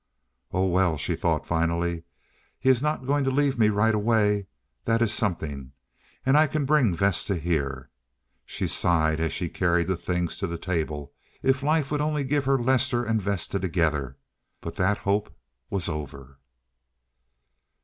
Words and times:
"Oh, 0.51 0.65
well," 0.65 0.97
she 0.97 1.15
thought 1.15 1.45
finally, 1.45 2.05
"he 2.57 2.69
is 2.71 2.81
not 2.81 3.05
going 3.05 3.23
to 3.23 3.29
leave 3.29 3.59
me 3.59 3.69
right 3.69 3.93
away—that 3.93 4.99
is 4.99 5.13
something. 5.13 5.73
And 6.25 6.35
I 6.35 6.47
can 6.47 6.65
bring 6.65 6.95
Vesta 6.95 7.35
here." 7.37 7.91
She 8.43 8.67
sighed 8.67 9.19
as 9.19 9.31
she 9.31 9.47
carried 9.47 9.85
the 9.87 9.95
things 9.95 10.39
to 10.39 10.47
the 10.47 10.57
table. 10.57 11.13
If 11.43 11.61
life 11.61 11.91
would 11.91 12.01
only 12.01 12.23
give 12.23 12.45
her 12.45 12.57
Lester 12.57 13.03
and 13.03 13.21
Vesta 13.21 13.59
together—but 13.59 14.75
that 14.75 14.97
hope 14.97 15.35
was 15.69 15.87
over. 15.87 16.39